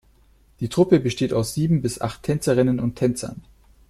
[0.61, 3.43] Die Truppe besteht aus sieben bis acht Tänzerinnen und Tänzern.